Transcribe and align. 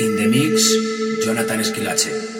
In 0.00 0.16
the 0.16 0.26
Mix, 0.28 0.72
Jonathan 1.22 1.60
Esquilache. 1.60 2.39